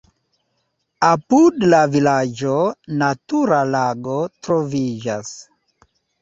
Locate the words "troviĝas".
4.49-5.31